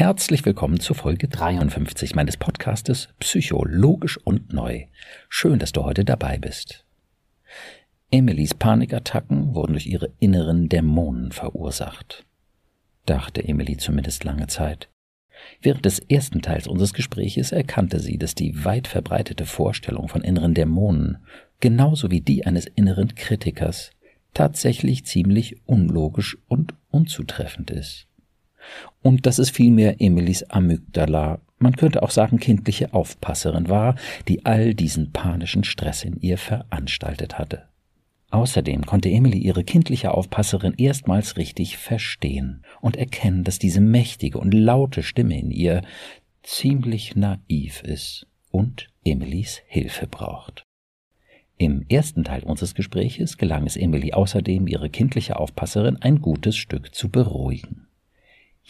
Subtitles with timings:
[0.00, 4.86] Herzlich willkommen zu Folge 53 meines Podcastes Psychologisch und Neu.
[5.28, 6.86] Schön, dass du heute dabei bist.
[8.10, 12.24] Emilys Panikattacken wurden durch ihre inneren Dämonen verursacht.
[13.04, 14.88] Dachte Emily zumindest lange Zeit.
[15.60, 20.54] Während des ersten Teils unseres Gespräches erkannte sie, dass die weit verbreitete Vorstellung von inneren
[20.54, 21.18] Dämonen,
[21.60, 23.90] genauso wie die eines inneren Kritikers,
[24.32, 28.06] tatsächlich ziemlich unlogisch und unzutreffend ist.
[29.02, 33.96] Und dass es vielmehr Emilys Amygdala, man könnte auch sagen kindliche Aufpasserin war,
[34.28, 37.70] die all diesen panischen Stress in ihr veranstaltet hatte.
[38.30, 44.54] Außerdem konnte Emily ihre kindliche Aufpasserin erstmals richtig verstehen und erkennen, dass diese mächtige und
[44.54, 45.82] laute Stimme in ihr
[46.42, 50.64] ziemlich naiv ist und Emilys Hilfe braucht.
[51.58, 56.94] Im ersten Teil unseres Gespräches gelang es Emily außerdem, ihre kindliche Aufpasserin ein gutes Stück
[56.94, 57.86] zu beruhigen.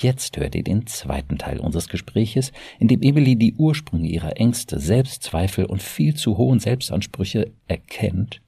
[0.02, 4.80] Jetzt hört ihr den zweiten Teil unseres Gespräches, in dem Emily die Ursprünge ihrer Ängste,
[4.80, 8.40] Selbstzweifel und viel zu hohen Selbstansprüche erkennt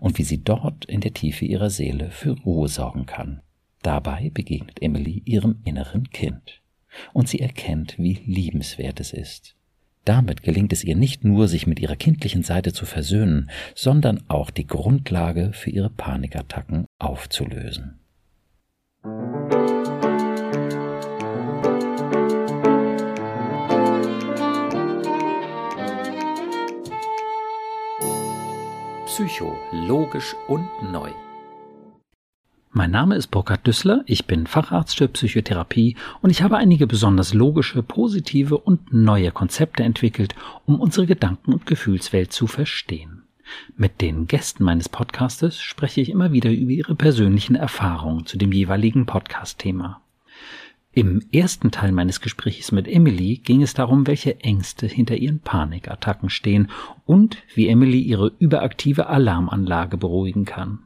[0.00, 3.42] und wie sie dort in der Tiefe ihrer Seele für Ruhe sorgen kann.
[3.82, 6.62] Dabei begegnet Emily ihrem inneren Kind.
[7.12, 9.54] Und sie erkennt, wie liebenswert es ist.
[10.06, 14.50] Damit gelingt es ihr nicht nur, sich mit ihrer kindlichen Seite zu versöhnen, sondern auch
[14.50, 17.98] die Grundlage für ihre Panikattacken aufzulösen.
[29.16, 31.10] Psycho, logisch und neu.
[32.70, 37.32] Mein Name ist Burkhard Düssler, ich bin Facharzt für Psychotherapie und ich habe einige besonders
[37.32, 40.34] logische, positive und neue Konzepte entwickelt,
[40.66, 43.22] um unsere Gedanken- und Gefühlswelt zu verstehen.
[43.74, 48.52] Mit den Gästen meines Podcastes spreche ich immer wieder über ihre persönlichen Erfahrungen zu dem
[48.52, 50.02] jeweiligen Podcast-Thema.
[50.96, 56.30] Im ersten Teil meines Gesprächs mit Emily ging es darum, welche Ängste hinter ihren Panikattacken
[56.30, 56.70] stehen
[57.04, 60.84] und wie Emily ihre überaktive Alarmanlage beruhigen kann.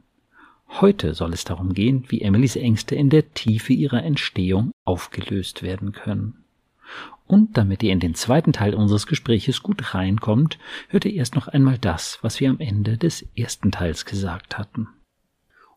[0.67, 5.93] Heute soll es darum gehen, wie Emilys Ängste in der Tiefe ihrer Entstehung aufgelöst werden
[5.93, 6.43] können.
[7.25, 11.47] Und damit ihr in den zweiten Teil unseres Gespräches gut reinkommt, hört ihr erst noch
[11.47, 14.89] einmal das, was wir am Ende des ersten Teils gesagt hatten.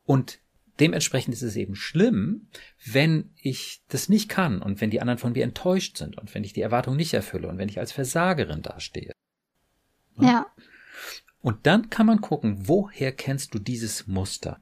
[0.05, 0.41] Und
[0.81, 2.49] dementsprechend ist es eben schlimm,
[2.85, 6.45] wenn ich das nicht kann und wenn die anderen von mir enttäuscht sind und wenn
[6.45, 9.13] ich die Erwartung nicht erfülle und wenn ich als Versagerin dastehe.
[10.21, 10.47] Ja.
[11.41, 14.61] Und dann kann man gucken, woher kennst du dieses Muster?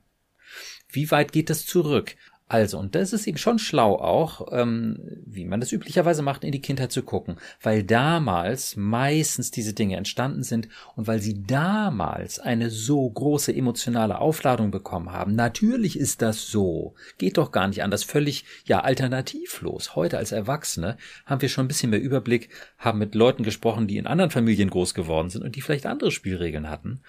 [0.89, 2.17] Wie weit geht das zurück?
[2.53, 6.53] Also, und das ist eben schon schlau auch, ähm, wie man das üblicherweise macht, in
[6.53, 12.39] die Kindheit zu gucken, weil damals meistens diese Dinge entstanden sind und weil sie damals
[12.39, 15.35] eine so große emotionale Aufladung bekommen haben.
[15.35, 16.93] Natürlich ist das so.
[17.17, 18.05] Geht doch gar nicht anders.
[18.05, 19.97] Völlig, ja, alternativlos.
[19.97, 23.97] Heute als Erwachsene haben wir schon ein bisschen mehr Überblick, haben mit Leuten gesprochen, die
[23.97, 27.01] in anderen Familien groß geworden sind und die vielleicht andere Spielregeln hatten.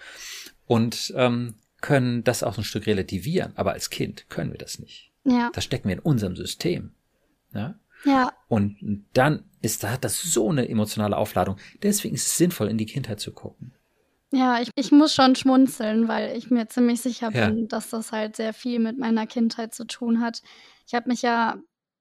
[0.64, 5.10] Und ähm, können das auch ein Stück relativieren, aber als Kind können wir das nicht.
[5.24, 5.50] Ja.
[5.52, 6.92] Das stecken wir in unserem System.
[7.52, 7.74] Ja.
[8.04, 8.32] Ja.
[8.48, 11.56] Und dann ist, da hat das so eine emotionale Aufladung.
[11.82, 13.72] Deswegen ist es sinnvoll, in die Kindheit zu gucken.
[14.30, 17.48] Ja, ich, ich muss schon schmunzeln, weil ich mir ziemlich sicher Ja.
[17.48, 20.42] bin, dass das halt sehr viel mit meiner Kindheit zu tun hat.
[20.86, 21.56] Ich habe mich ja,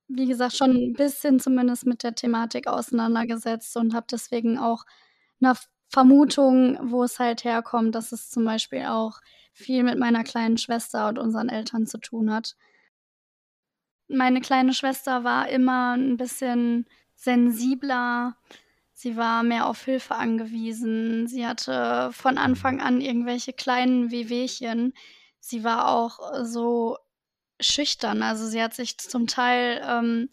[0.07, 4.83] wie gesagt, schon ein bisschen zumindest mit der Thematik auseinandergesetzt und habe deswegen auch
[5.41, 5.53] eine
[5.89, 9.19] Vermutung, wo es halt herkommt, dass es zum Beispiel auch
[9.53, 12.55] viel mit meiner kleinen Schwester und unseren Eltern zu tun hat.
[14.07, 18.35] Meine kleine Schwester war immer ein bisschen sensibler.
[18.93, 21.27] Sie war mehr auf Hilfe angewiesen.
[21.27, 24.93] Sie hatte von Anfang an irgendwelche kleinen Wehwehchen.
[25.39, 26.97] Sie war auch so
[27.59, 28.23] schüchtern.
[28.23, 30.29] Also sie hat sich zum Teil ähm,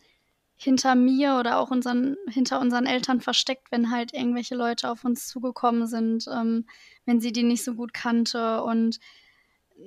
[0.57, 5.27] hinter mir oder auch unseren, hinter unseren Eltern versteckt, wenn halt irgendwelche Leute auf uns
[5.27, 6.67] zugekommen sind, ähm,
[7.07, 8.63] wenn sie die nicht so gut kannte.
[8.63, 8.99] Und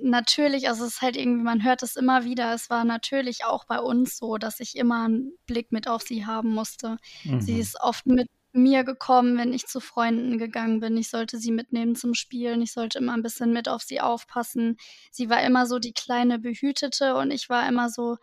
[0.02, 3.64] natürlich, also es ist halt irgendwie, man hört es immer wieder, es war natürlich auch
[3.66, 6.96] bei uns so, dass ich immer einen Blick mit auf sie haben musste.
[7.38, 7.60] Sie Mhm.
[7.60, 10.96] ist oft mit mir gekommen, wenn ich zu Freunden gegangen bin.
[10.96, 12.62] Ich sollte sie mitnehmen zum Spielen.
[12.62, 14.76] Ich sollte immer ein bisschen mit auf sie aufpassen.
[15.10, 18.16] Sie war immer so die kleine Behütete und ich war immer so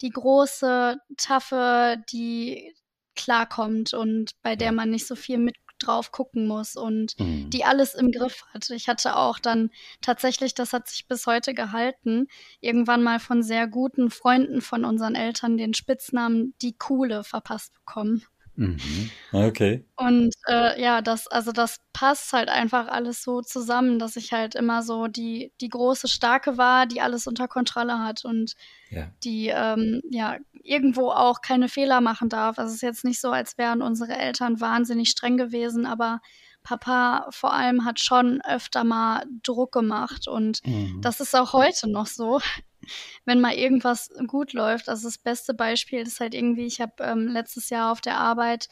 [0.00, 2.74] die große, taffe, die
[3.16, 7.50] klarkommt und bei der man nicht so viel mit drauf gucken muss und Mhm.
[7.50, 8.70] die alles im Griff hat.
[8.70, 9.70] Ich hatte auch dann
[10.00, 12.26] tatsächlich, das hat sich bis heute gehalten,
[12.60, 18.24] irgendwann mal von sehr guten Freunden von unseren Eltern den Spitznamen die Coole verpasst bekommen.
[18.56, 19.10] Mhm.
[19.32, 19.84] Okay.
[19.96, 24.54] Und äh, ja, das, also das passt halt einfach alles so zusammen, dass ich halt
[24.54, 28.54] immer so die, die große Starke war, die alles unter Kontrolle hat und
[28.90, 29.10] ja.
[29.24, 32.58] die ähm, ja irgendwo auch keine Fehler machen darf.
[32.58, 36.20] Also es ist jetzt nicht so, als wären unsere Eltern wahnsinnig streng gewesen, aber
[36.62, 41.00] Papa vor allem hat schon öfter mal Druck gemacht und mhm.
[41.02, 42.40] das ist auch heute noch so
[43.24, 44.88] wenn mal irgendwas gut läuft.
[44.88, 48.68] Also das beste Beispiel ist halt irgendwie, ich habe ähm, letztes Jahr auf der Arbeit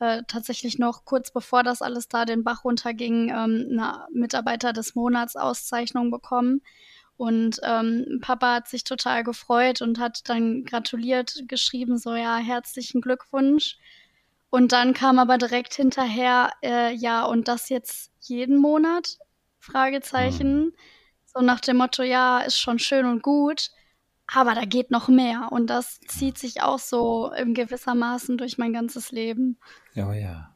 [0.00, 4.94] äh, tatsächlich noch kurz bevor das alles da den Bach runterging, ähm, eine Mitarbeiter des
[4.94, 6.62] Monats Auszeichnung bekommen.
[7.16, 13.02] Und ähm, Papa hat sich total gefreut und hat dann gratuliert, geschrieben, so ja, herzlichen
[13.02, 13.76] Glückwunsch.
[14.48, 19.18] Und dann kam aber direkt hinterher, äh, ja, und das jetzt jeden Monat?
[19.58, 20.64] Fragezeichen.
[20.64, 20.72] Mhm.
[21.32, 23.70] So nach dem Motto, ja, ist schon schön und gut,
[24.26, 25.48] aber da geht noch mehr.
[25.50, 29.58] Und das zieht sich auch so im gewissermaßen durch mein ganzes Leben.
[29.94, 30.52] Ja, ja.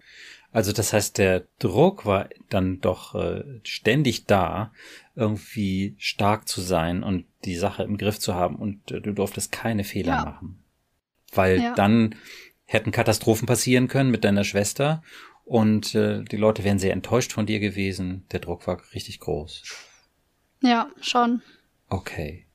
[0.50, 4.72] Also das heißt, der Druck war dann doch äh, ständig da,
[5.16, 9.50] irgendwie stark zu sein und die Sache im Griff zu haben und äh, du durftest
[9.50, 10.24] keine Fehler ja.
[10.24, 10.62] machen.
[11.32, 11.74] Weil ja.
[11.74, 12.14] dann
[12.66, 15.02] hätten Katastrophen passieren können mit deiner Schwester
[15.44, 18.24] und äh, die Leute wären sehr enttäuscht von dir gewesen.
[18.30, 19.62] Der Druck war richtig groß.
[20.64, 21.42] Ja, schon.
[21.88, 22.46] Okay.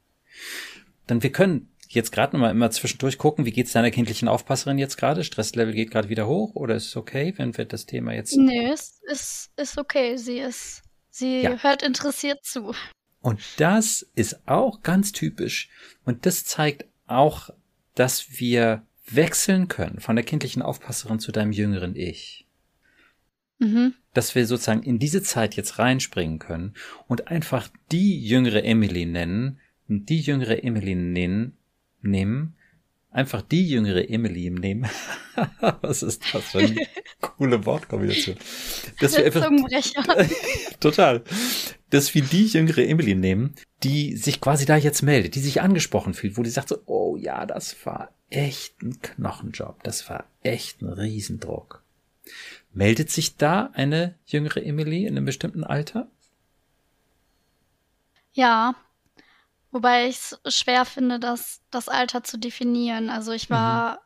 [1.08, 4.98] Dann wir können jetzt gerade nochmal immer zwischendurch gucken, wie geht's deiner kindlichen Aufpasserin jetzt
[4.98, 5.24] gerade?
[5.24, 8.36] Stresslevel geht gerade wieder hoch oder ist es okay, wenn wir das Thema jetzt.
[8.36, 10.18] Nee, es ist, ist okay.
[10.18, 11.58] Sie ist, sie ja.
[11.62, 12.74] hört interessiert zu.
[13.22, 15.70] Und das ist auch ganz typisch.
[16.04, 17.50] Und das zeigt auch,
[17.96, 22.48] dass wir wechseln können von der kindlichen Aufpasserin zu deinem jüngeren Ich.
[23.60, 23.94] Mhm.
[24.14, 26.74] Dass wir sozusagen in diese Zeit jetzt reinspringen können
[27.08, 31.58] und einfach die jüngere Emily nennen, die jüngere Emily nennen,
[32.02, 32.56] nehmen,
[33.12, 34.90] einfach die jüngere Emily nehmen.
[35.82, 36.76] Was ist das für eine
[37.22, 38.38] coole Wortkombination?
[39.00, 39.50] Dass wir einfach,
[40.80, 41.24] total.
[41.90, 46.14] Dass wir die jüngere Emily nehmen, die sich quasi da jetzt meldet, die sich angesprochen
[46.14, 49.84] fühlt, wo die sagt so, oh ja, das war echt ein Knochenjob.
[49.84, 51.84] Das war echt ein Riesendruck.
[52.72, 56.08] Meldet sich da eine jüngere Emily in einem bestimmten Alter?
[58.34, 58.76] Ja,
[59.72, 63.10] wobei ich es schwer finde, das, das Alter zu definieren.
[63.10, 63.98] Also ich war, mhm.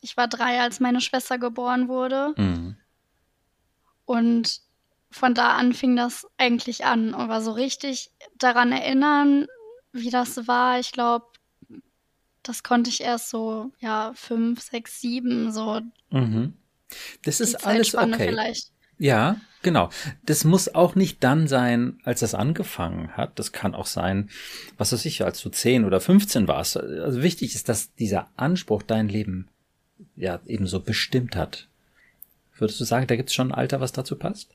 [0.00, 2.34] ich war drei, als meine Schwester geboren wurde.
[2.36, 2.76] Mhm.
[4.04, 4.60] Und
[5.10, 7.14] von da an fing das eigentlich an.
[7.14, 9.46] Aber so richtig daran erinnern,
[9.92, 11.26] wie das war, ich glaube,
[12.42, 15.80] das konnte ich erst so, ja, fünf, sechs, sieben, so.
[16.10, 16.54] Mhm.
[17.24, 18.28] Das ist alles okay.
[18.28, 18.70] Vielleicht.
[18.98, 19.90] Ja, genau.
[20.24, 23.38] Das muss auch nicht dann sein, als das angefangen hat.
[23.38, 24.30] Das kann auch sein,
[24.78, 26.76] was weiß ich, als du 10 oder 15 warst.
[26.76, 29.48] Also wichtig ist, dass dieser Anspruch dein Leben
[30.16, 31.68] ja eben so bestimmt hat.
[32.56, 34.54] Würdest du sagen, da gibt es schon ein Alter, was dazu passt?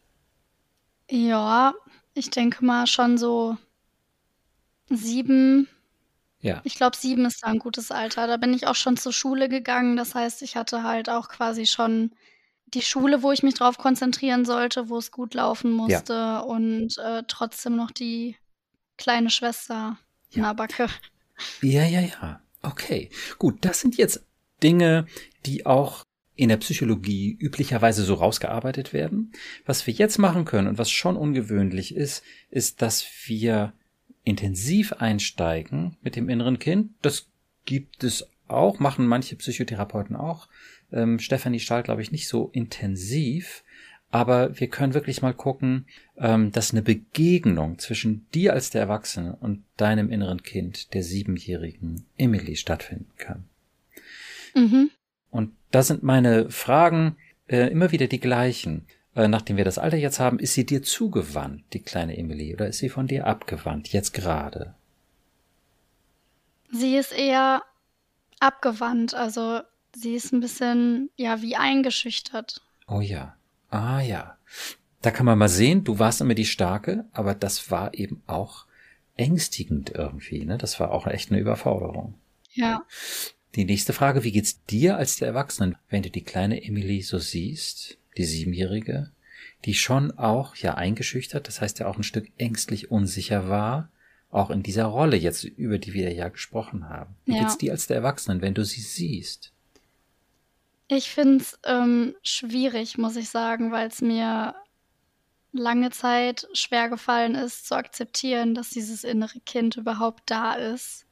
[1.10, 1.74] Ja,
[2.14, 3.58] ich denke mal schon so
[4.90, 5.68] sieben.
[6.40, 6.62] Ja.
[6.64, 8.28] Ich glaube, sieben ist da ein gutes Alter.
[8.28, 9.98] Da bin ich auch schon zur Schule gegangen.
[9.98, 12.12] Das heißt, ich hatte halt auch quasi schon
[12.68, 16.40] die Schule, wo ich mich drauf konzentrieren sollte, wo es gut laufen musste ja.
[16.40, 18.36] und äh, trotzdem noch die
[18.98, 19.98] kleine Schwester
[20.32, 20.36] ja.
[20.36, 20.88] in der Backe.
[21.62, 22.42] Ja, ja, ja.
[22.62, 23.10] Okay.
[23.38, 24.24] Gut, das sind jetzt
[24.62, 25.06] Dinge,
[25.46, 26.04] die auch
[26.36, 29.32] in der Psychologie üblicherweise so rausgearbeitet werden.
[29.66, 33.74] Was wir jetzt machen können und was schon ungewöhnlich ist, ist, dass wir
[34.28, 36.92] intensiv einsteigen mit dem inneren Kind.
[37.02, 37.28] Das
[37.66, 40.48] gibt es auch, machen manche Psychotherapeuten auch
[40.92, 43.64] ähm, Stefanie Stahl, glaube ich, nicht so intensiv,
[44.10, 45.86] aber wir können wirklich mal gucken,
[46.18, 52.06] ähm, dass eine Begegnung zwischen dir als der Erwachsene und deinem inneren Kind, der siebenjährigen
[52.18, 53.50] Emily, stattfinden kann.
[54.56, 54.92] Mhm.
[55.30, 58.88] Und da sind meine Fragen äh, immer wieder die gleichen.
[59.18, 62.68] Äh, nachdem wir das Alter jetzt haben, ist sie dir zugewandt, die kleine Emily, oder
[62.68, 64.76] ist sie von dir abgewandt, jetzt gerade?
[66.72, 67.64] Sie ist eher
[68.40, 69.62] abgewandt, also
[69.96, 72.62] sie ist ein bisschen, ja, wie eingeschüchtert.
[72.88, 73.36] Oh ja.
[73.72, 74.38] Ah ja.
[75.02, 78.68] Da kann man mal sehen, du warst immer die Starke, aber das war eben auch
[79.16, 80.60] ängstigend irgendwie, ne?
[80.60, 82.14] Das war auch echt eine Überforderung.
[82.52, 82.86] Ja.
[83.56, 87.18] Die nächste Frage, wie geht's dir als der Erwachsenen, wenn du die kleine Emily so
[87.18, 89.12] siehst, die Siebenjährige,
[89.66, 93.90] die schon auch ja eingeschüchtert, das heißt ja auch ein Stück ängstlich unsicher war,
[94.30, 97.16] auch in dieser Rolle jetzt, über die wir ja gesprochen haben.
[97.26, 97.42] Wie ja.
[97.42, 99.52] geht's dir als der Erwachsenen, wenn du sie siehst?
[100.90, 104.56] Ich finde es ähm, schwierig, muss ich sagen, weil es mir
[105.52, 111.06] lange Zeit schwer gefallen ist, zu akzeptieren, dass dieses innere Kind überhaupt da ist.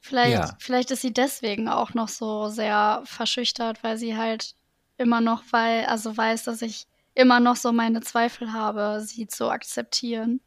[0.00, 0.56] Vielleicht, ja.
[0.58, 4.54] vielleicht ist sie deswegen auch noch so sehr verschüchtert, weil sie halt
[5.00, 9.50] immer noch, weil, also weiß, dass ich immer noch so meine Zweifel habe, sie zu
[9.50, 10.40] akzeptieren.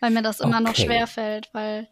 [0.00, 0.64] Weil mir das immer okay.
[0.64, 1.88] noch schwer fällt, weil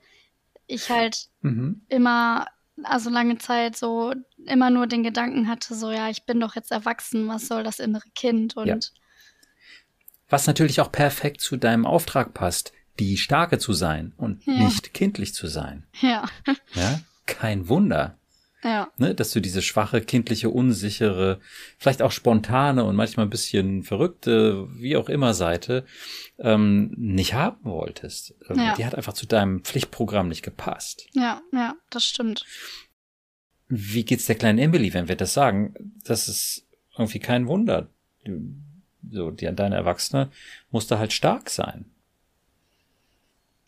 [0.66, 1.82] ich halt mhm.
[1.88, 2.46] immer,
[2.82, 4.14] also lange Zeit so
[4.46, 7.78] immer nur den Gedanken hatte, so ja, ich bin doch jetzt erwachsen, was soll das
[7.78, 8.78] innere Kind und ja.
[10.28, 14.52] Was natürlich auch perfekt zu deinem Auftrag passt, die Starke zu sein und ja.
[14.52, 15.86] nicht kindlich zu sein.
[16.00, 16.28] Ja.
[16.74, 18.16] Ja, kein Wunder.
[18.62, 18.90] Ja.
[18.98, 21.40] Ne, dass du diese schwache, kindliche, unsichere,
[21.78, 25.86] vielleicht auch spontane und manchmal ein bisschen verrückte, wie auch immer Seite
[26.38, 28.34] ähm, nicht haben wolltest.
[28.48, 28.74] Ähm, ja.
[28.74, 31.06] Die hat einfach zu deinem Pflichtprogramm nicht gepasst.
[31.12, 32.44] Ja, ja, das stimmt.
[33.68, 35.74] Wie geht's der kleinen Emily, wenn wir das sagen?
[36.04, 36.66] Das ist
[36.98, 37.88] irgendwie kein Wunder.
[39.10, 40.30] So, die, deine Erwachsene
[40.70, 41.86] musste halt stark sein.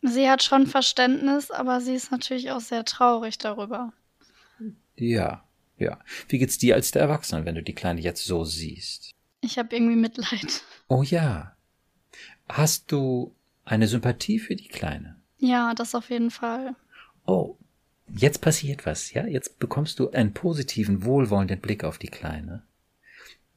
[0.02, 3.92] Sie hat schon Verständnis, aber sie ist natürlich auch sehr traurig darüber.
[5.02, 5.44] Ja,
[5.78, 5.99] ja.
[6.28, 9.11] Wie geht's dir als der Erwachsene, wenn du die Kleine jetzt so siehst?
[9.40, 10.62] Ich habe irgendwie Mitleid.
[10.88, 11.56] Oh ja.
[12.49, 15.16] Hast du eine Sympathie für die Kleine?
[15.38, 16.76] Ja, das auf jeden Fall.
[17.26, 17.56] Oh,
[18.14, 19.26] jetzt passiert was, ja?
[19.26, 22.62] Jetzt bekommst du einen positiven, wohlwollenden Blick auf die Kleine.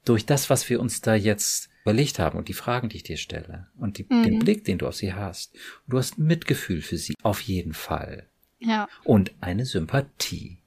[0.05, 3.17] Durch das, was wir uns da jetzt überlegt haben und die Fragen, die ich dir
[3.17, 4.23] stelle und die, mhm.
[4.23, 5.55] den Blick, den du auf sie hast.
[5.87, 8.27] du hast Mitgefühl für sie, auf jeden Fall.
[8.59, 8.87] Ja.
[9.03, 10.57] Und eine Sympathie.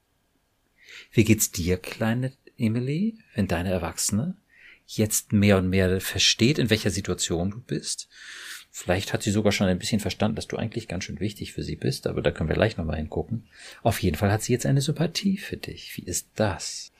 [1.18, 4.36] Wie geht's dir, kleine Emily, wenn deine Erwachsene
[4.86, 8.08] jetzt mehr und mehr versteht, in welcher Situation du bist?
[8.70, 11.64] Vielleicht hat sie sogar schon ein bisschen verstanden, dass du eigentlich ganz schön wichtig für
[11.64, 13.48] sie bist, aber da können wir gleich nochmal hingucken.
[13.82, 15.96] Auf jeden Fall hat sie jetzt eine Sympathie für dich.
[15.96, 16.92] Wie ist das?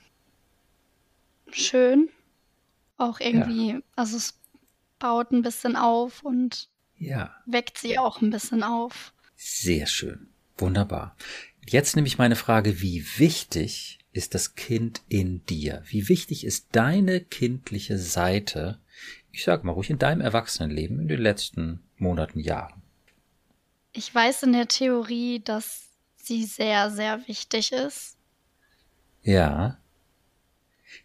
[1.53, 2.09] Schön.
[2.97, 3.81] Auch irgendwie, ja.
[3.95, 4.37] also es
[4.99, 7.33] baut ein bisschen auf und ja.
[7.45, 9.13] weckt sie auch ein bisschen auf.
[9.37, 10.27] Sehr schön.
[10.57, 11.15] Wunderbar.
[11.65, 15.83] Jetzt nehme ich meine Frage, wie wichtig ist das Kind in dir?
[15.85, 18.79] Wie wichtig ist deine kindliche Seite,
[19.31, 22.81] ich sage mal ruhig, in deinem Erwachsenenleben in den letzten Monaten, Jahren?
[23.93, 28.17] Ich weiß in der Theorie, dass sie sehr, sehr wichtig ist.
[29.23, 29.77] Ja.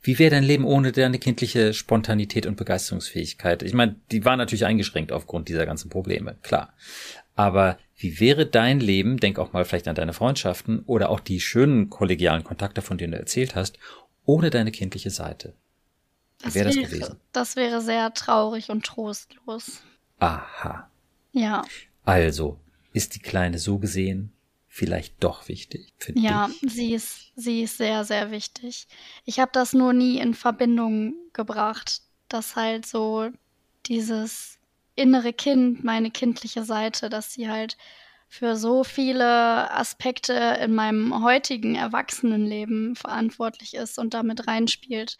[0.03, 3.63] Wie wäre dein Leben ohne deine kindliche Spontanität und Begeisterungsfähigkeit?
[3.63, 6.75] Ich meine, die war natürlich eingeschränkt aufgrund dieser ganzen Probleme, klar.
[7.35, 11.41] Aber wie wäre dein Leben, denk auch mal vielleicht an deine Freundschaften oder auch die
[11.41, 13.79] schönen kollegialen Kontakte, von denen du erzählt hast,
[14.25, 15.55] ohne deine kindliche Seite?
[16.41, 17.21] Wie das wäre das gewesen?
[17.33, 19.83] Das wäre sehr traurig und trostlos.
[20.19, 20.91] Aha.
[21.33, 21.65] Ja.
[22.05, 22.59] Also,
[22.93, 24.33] ist die Kleine so gesehen
[24.69, 26.63] vielleicht doch wichtig für ja, dich?
[26.63, 28.89] Ja, sie ist, sie ist sehr, sehr wichtig.
[29.25, 33.31] Ich habe das nur nie in Verbindung gebracht, dass halt so
[33.87, 34.59] dieses
[34.97, 37.77] innere Kind, meine kindliche Seite, dass sie halt
[38.29, 45.19] für so viele Aspekte in meinem heutigen Erwachsenenleben verantwortlich ist und damit reinspielt.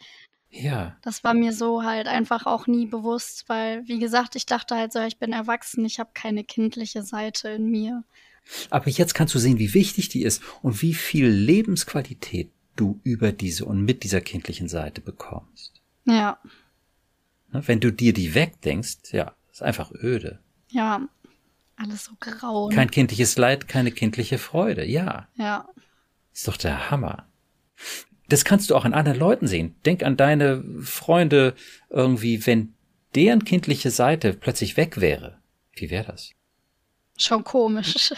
[0.49, 0.97] Ja.
[1.01, 4.93] Das war mir so halt einfach auch nie bewusst, weil, wie gesagt, ich dachte halt
[4.93, 8.03] so, ich bin erwachsen, ich habe keine kindliche Seite in mir.
[8.69, 13.31] Aber jetzt kannst du sehen, wie wichtig die ist und wie viel Lebensqualität du über
[13.31, 15.81] diese und mit dieser kindlichen Seite bekommst.
[16.05, 16.37] Ja.
[17.51, 20.39] Ne, wenn du dir die wegdenkst, ja, ist einfach öde.
[20.67, 21.07] Ja,
[21.77, 22.67] alles so grau.
[22.67, 25.29] Kein kindliches Leid, keine kindliche Freude, ja.
[25.35, 25.69] Ja.
[26.33, 27.25] Ist doch der Hammer.
[28.27, 29.73] Das kannst du auch an anderen Leuten sehen.
[29.85, 31.55] Denk an deine Freunde
[31.89, 32.73] irgendwie, wenn
[33.15, 35.39] deren kindliche Seite plötzlich weg wäre.
[35.73, 36.31] Wie wäre das?
[37.17, 38.13] Schon komisch.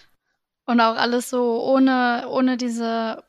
[0.64, 3.24] Und auch alles so ohne, ohne diese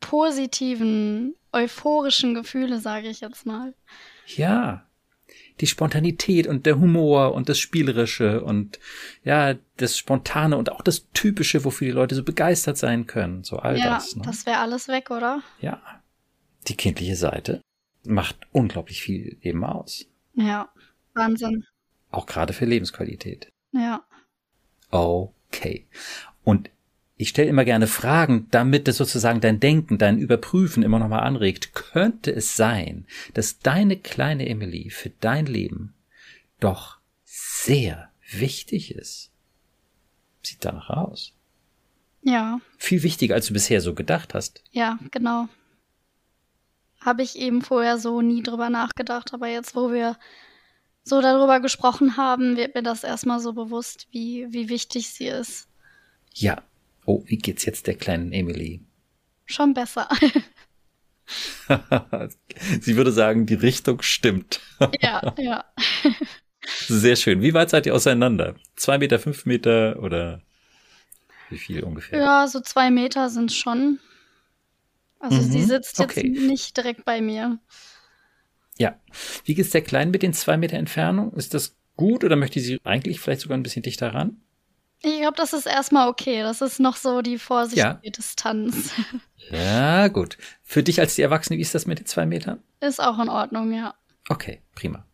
[0.00, 3.74] positiven, euphorischen Gefühle, sage ich jetzt mal.
[4.34, 4.86] Ja,
[5.60, 8.78] die Spontanität und der Humor und das Spielerische und
[9.22, 13.44] ja, das Spontane und auch das Typische, wofür die Leute so begeistert sein können.
[13.44, 14.16] So all ja, das.
[14.16, 14.22] Ne?
[14.24, 15.42] Das wäre alles weg, oder?
[15.60, 15.80] Ja.
[16.66, 17.60] Die kindliche Seite
[18.04, 20.06] macht unglaublich viel eben aus.
[20.34, 20.68] Ja,
[21.14, 21.64] Wahnsinn.
[22.10, 23.52] Auch gerade für Lebensqualität.
[23.72, 24.04] Ja.
[24.90, 25.86] Okay.
[26.42, 26.70] Und
[27.16, 31.72] ich stelle immer gerne Fragen, damit es sozusagen dein Denken, dein Überprüfen immer nochmal anregt.
[31.72, 35.94] Könnte es sein, dass deine kleine Emily für dein Leben
[36.58, 39.30] doch sehr wichtig ist?
[40.42, 41.32] Sieht danach aus.
[42.22, 42.60] Ja.
[42.78, 44.64] Viel wichtiger, als du bisher so gedacht hast.
[44.72, 45.48] Ja, genau.
[47.00, 50.18] Habe ich eben vorher so nie drüber nachgedacht, aber jetzt, wo wir
[51.04, 55.68] so darüber gesprochen haben, wird mir das erstmal so bewusst, wie, wie wichtig sie ist.
[56.32, 56.62] Ja,
[57.06, 58.82] Oh, wie geht's jetzt der kleinen Emily?
[59.46, 60.08] Schon besser.
[62.80, 64.60] Sie würde sagen, die Richtung stimmt.
[65.00, 65.64] ja, ja.
[66.66, 67.42] Sehr schön.
[67.42, 68.56] Wie weit seid ihr auseinander?
[68.76, 70.42] Zwei Meter, fünf Meter oder
[71.50, 72.18] wie viel ungefähr?
[72.20, 74.00] Ja, so zwei Meter sind schon.
[75.18, 76.28] Also sie Mhm, sitzt jetzt okay.
[76.28, 77.58] nicht direkt bei mir.
[78.78, 78.98] Ja.
[79.44, 81.32] Wie geht's der Kleinen mit den zwei Meter Entfernung?
[81.34, 84.40] Ist das gut oder möchte sie eigentlich vielleicht sogar ein bisschen dichter ran?
[85.04, 86.42] Ich glaube, das ist erstmal okay.
[86.42, 88.90] Das ist noch so die vorsichtige Distanz.
[89.50, 90.38] Ja, gut.
[90.62, 92.62] Für dich als die Erwachsene, wie ist das mit den zwei Metern?
[92.80, 93.94] Ist auch in Ordnung, ja.
[94.30, 95.04] Okay, prima.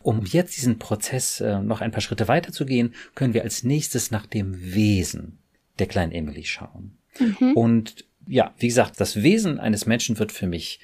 [0.00, 4.24] Um jetzt diesen Prozess äh, noch ein paar Schritte weiterzugehen, können wir als nächstes nach
[4.24, 5.40] dem Wesen
[5.78, 6.96] der kleinen Emily schauen.
[7.54, 10.80] Und ja, wie gesagt, das Wesen eines Menschen wird für mich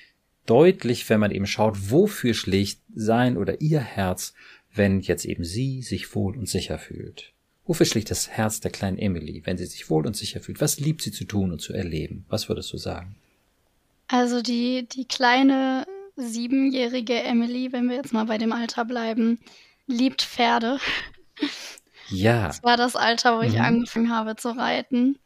[0.46, 4.34] deutlich, wenn man eben schaut, wofür schlägt sein oder ihr Herz,
[4.74, 7.31] wenn jetzt eben sie sich wohl und sicher fühlt.
[7.64, 10.60] Wofür schlägt das Herz der kleinen Emily, wenn sie sich wohl und sicher fühlt?
[10.60, 12.24] Was liebt sie zu tun und zu erleben?
[12.28, 13.16] Was würdest du sagen?
[14.08, 19.38] Also die, die kleine siebenjährige Emily, wenn wir jetzt mal bei dem Alter bleiben,
[19.86, 20.78] liebt Pferde.
[22.08, 23.60] Ja, Das war das Alter, wo ich Mhm.
[23.60, 25.18] angefangen habe zu reiten.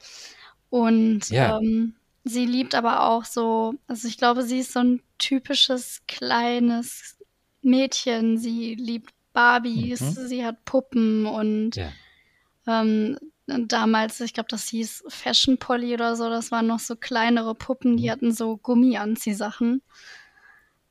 [0.70, 1.58] Und Ja.
[1.58, 7.16] ähm, sie liebt aber auch so, also ich glaube, sie ist so ein typisches kleines
[7.62, 8.38] Mädchen.
[8.38, 10.26] Sie liebt Barbies, Mhm.
[10.28, 11.92] sie hat Puppen und ja.
[12.66, 17.54] Ähm, damals, ich glaube, das hieß Fashion Polly oder so, das waren noch so kleinere
[17.54, 18.10] Puppen, die Mhm.
[18.10, 19.82] hatten so Gummianziehsachen.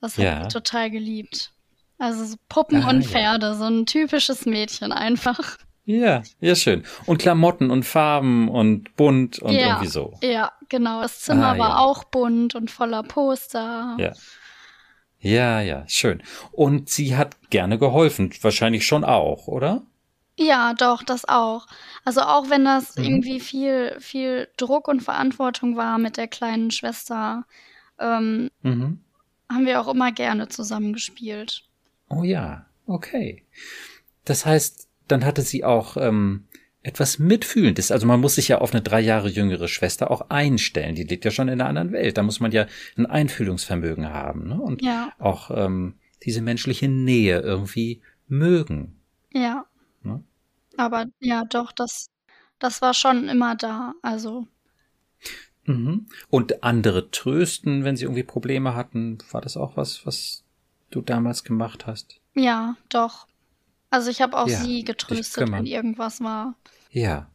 [0.01, 0.43] Das Ja.
[0.43, 1.51] sie total geliebt.
[1.97, 3.07] Also so Puppen Ah, und ja.
[3.07, 5.57] Pferde, so ein typisches Mädchen einfach.
[5.85, 6.83] Ja, ja, schön.
[7.05, 9.67] Und Klamotten und Farben und bunt und Ja.
[9.67, 10.17] irgendwie so.
[10.23, 11.01] Ja, genau.
[11.01, 11.77] Das Zimmer Ah, war ja.
[11.77, 13.95] auch bunt und voller Poster.
[13.99, 14.13] Ja.
[15.19, 16.21] Ja, ja, schön.
[16.51, 19.83] Und sie hat gerne geholfen, wahrscheinlich schon auch, oder?
[20.37, 21.65] Ja, doch, das auch.
[22.03, 23.03] Also auch wenn das Mhm.
[23.03, 27.45] irgendwie viel, viel Druck und Verantwortung war mit der kleinen Schwester,
[27.99, 28.99] ähm, Mhm.
[29.49, 31.63] haben wir auch immer gerne zusammengespielt.
[32.09, 33.43] Oh ja, okay.
[34.25, 36.45] Das heißt, dann hatte sie auch ähm,
[36.83, 37.91] etwas Mitfühlendes.
[37.91, 40.95] Also man muss sich ja auf eine drei Jahre jüngere Schwester auch einstellen.
[40.95, 42.17] Die lebt ja schon in einer anderen Welt.
[42.17, 42.65] Da muss man ja
[42.97, 44.59] ein Einfühlungsvermögen haben ne?
[44.59, 48.99] und Ja, auch ähm, diese menschliche Nähe irgendwie mögen.
[49.31, 49.65] ja.
[50.77, 52.07] Aber ja, doch, das,
[52.59, 53.93] das war schon immer da.
[54.01, 54.47] Also,
[55.67, 56.07] Mhm.
[56.29, 59.17] Und andere trösten, wenn sie irgendwie Probleme hatten.
[59.31, 60.43] War das auch was, was
[60.91, 62.19] du damals gemacht hast?
[62.35, 63.27] ja, doch.
[63.89, 66.55] Also ich habe auch Ja, sie getröstet, wenn irgendwas war.
[66.91, 67.31] Ja.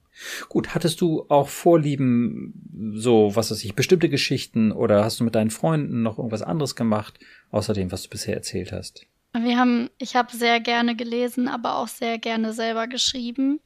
[0.50, 5.34] Gut, hattest du auch Vorlieben, so, was weiß ich, bestimmte Geschichten oder hast du mit
[5.34, 7.18] deinen Freunden noch irgendwas anderes gemacht,
[7.50, 9.06] außer dem, was du bisher erzählt hast?
[9.32, 13.60] Wir haben, ich habe sehr gerne gelesen, aber auch sehr gerne selber geschrieben.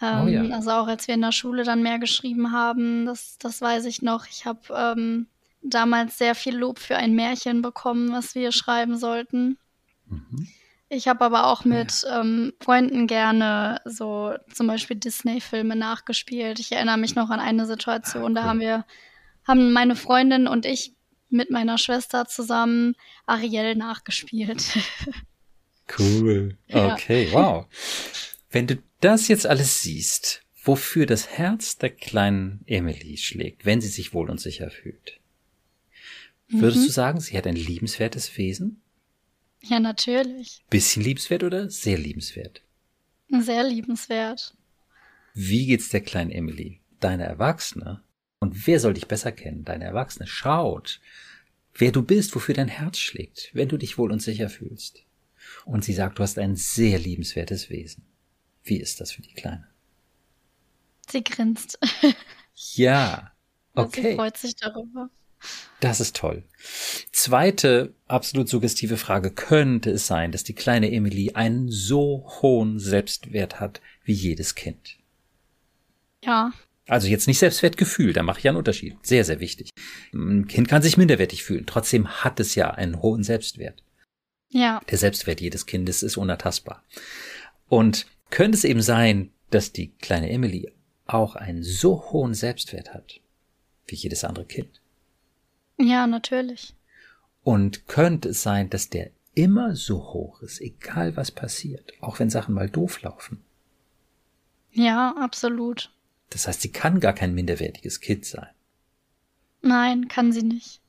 [0.00, 0.42] Ähm, Oh ja.
[0.54, 4.02] Also auch als wir in der Schule dann mehr geschrieben haben, das, das weiß ich
[4.02, 4.26] noch.
[4.26, 5.26] Ich habe ähm,
[5.62, 9.58] damals sehr viel Lob für ein Märchen bekommen, was wir schreiben sollten.
[10.06, 10.48] Mhm.
[10.88, 16.60] Ich habe aber auch mit ähm, Freunden gerne so zum Beispiel Disney-Filme nachgespielt.
[16.60, 18.50] Ich erinnere mich noch an eine Situation, da Ah, cool.
[18.50, 18.84] haben wir,
[19.48, 20.94] haben meine Freundin und ich
[21.28, 22.94] mit meiner Schwester zusammen
[23.26, 24.78] Ariel nachgespielt.
[25.98, 26.56] Cool.
[26.68, 26.94] Ja.
[26.94, 27.66] Okay, wow.
[28.50, 33.88] Wenn du das jetzt alles siehst, wofür das Herz der kleinen Emily schlägt, wenn sie
[33.88, 35.20] sich wohl und sicher fühlt,
[36.48, 36.86] würdest Mhm.
[36.86, 38.82] du sagen, sie hat ein liebenswertes Wesen?
[39.62, 40.64] Ja, natürlich.
[40.70, 42.62] Bisschen liebenswert oder sehr liebenswert?
[43.28, 44.54] Sehr liebenswert.
[45.34, 46.80] Wie geht's der kleinen Emily?
[47.00, 48.02] Deine Erwachsene?
[48.46, 49.64] Und wer soll dich besser kennen?
[49.64, 51.00] Deine Erwachsene schaut,
[51.74, 55.02] wer du bist, wofür dein Herz schlägt, wenn du dich wohl und sicher fühlst.
[55.64, 58.04] Und sie sagt, du hast ein sehr liebenswertes Wesen.
[58.62, 59.66] Wie ist das für die Kleine?
[61.10, 61.78] Sie grinst.
[62.74, 63.32] Ja.
[63.74, 64.14] Sie Okay.
[64.14, 65.10] freut sich darüber.
[65.80, 66.44] Das ist toll.
[67.12, 69.30] Zweite absolut suggestive Frage.
[69.30, 74.96] Könnte es sein, dass die kleine Emily einen so hohen Selbstwert hat wie jedes Kind?
[76.24, 76.52] Ja,
[76.88, 78.96] Also jetzt nicht Selbstwertgefühl, da mache ich ja einen Unterschied.
[79.02, 79.70] Sehr, sehr wichtig.
[80.12, 81.66] Ein Kind kann sich minderwertig fühlen.
[81.66, 83.82] Trotzdem hat es ja einen hohen Selbstwert.
[84.50, 86.84] ja, Der Selbstwert jedes Kindes ist unertastbar.
[87.68, 90.72] Und könnte es eben sein, dass die kleine Emily
[91.06, 93.20] auch einen so hohen Selbstwert hat
[93.88, 94.80] wie jedes andere Kind?
[95.78, 96.74] ja, natürlich.
[97.44, 102.30] Und könnte es sein, dass der immer so hoch ist, egal was passiert, auch wenn
[102.30, 103.44] Sachen mal doof laufen?
[104.72, 105.92] Ja, absolut.
[106.30, 108.48] Das heißt, sie kann gar kein minderwertiges Kind sein.
[109.62, 110.80] Nein, kann sie nicht.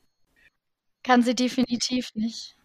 [1.02, 2.56] Kann sie definitiv nicht.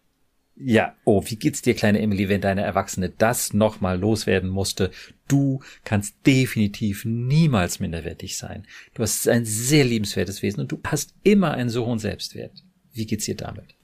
[0.56, 4.92] Ja, oh, wie geht's dir, kleine Emily, wenn deine Erwachsene das nochmal loswerden musste?
[5.26, 8.64] Du kannst definitiv niemals minderwertig sein.
[8.94, 12.62] Du hast ein sehr liebenswertes Wesen und du hast immer einen so hohen Selbstwert.
[12.92, 13.74] Wie geht's dir damit?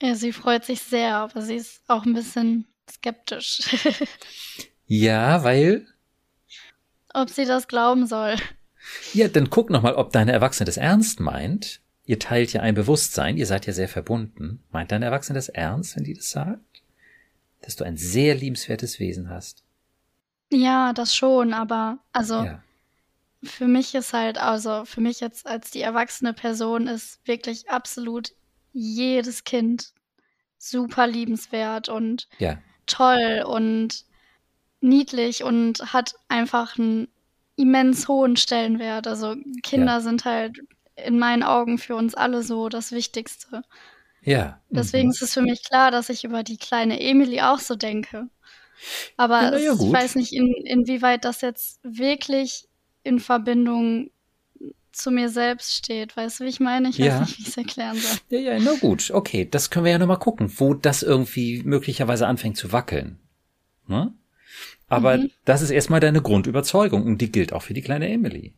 [0.00, 3.60] Ja, sie freut sich sehr, aber sie ist auch ein bisschen skeptisch,
[4.90, 5.86] Ja, weil,
[7.20, 8.36] ob sie das glauben soll.
[9.12, 13.36] ja, dann guck nochmal, ob deine Erwachsene das ernst meint ihr teilt ja ein Bewusstsein,
[13.36, 14.64] ihr seid ja sehr verbunden.
[14.70, 16.82] Meint dein Erwachsene das ernst, wenn die das sagt?
[17.60, 19.62] Dass du ein sehr liebenswertes Wesen hast?
[20.50, 22.62] Ja, das schon, aber also ja.
[23.42, 28.32] für mich ist halt, also für mich jetzt als die erwachsene Person ist wirklich absolut
[28.72, 29.92] jedes Kind
[30.56, 32.56] super liebenswert und ja.
[32.86, 34.06] toll und
[34.80, 37.08] niedlich und hat einfach einen
[37.56, 39.06] immens hohen Stellenwert.
[39.06, 40.00] Also Kinder ja.
[40.00, 40.58] sind halt
[40.96, 43.62] in meinen Augen für uns alle so das Wichtigste.
[44.22, 44.60] Ja.
[44.68, 45.12] Deswegen mhm.
[45.12, 48.28] ist es für mich klar, dass ich über die kleine Emily auch so denke.
[49.16, 52.68] Aber ja, ja, ich weiß nicht, in, inwieweit das jetzt wirklich
[53.02, 54.10] in Verbindung
[54.92, 56.16] zu mir selbst steht.
[56.16, 56.88] Weißt du, wie ich meine?
[56.88, 57.20] Ich ja.
[57.20, 58.18] weiß nicht, wie ich es erklären soll.
[58.28, 59.10] Ja, ja, na gut.
[59.10, 63.18] Okay, das können wir ja nochmal gucken, wo das irgendwie möglicherweise anfängt zu wackeln.
[63.86, 64.12] Ne?
[64.88, 65.30] Aber mhm.
[65.44, 68.54] das ist erstmal deine Grundüberzeugung und die gilt auch für die kleine Emily.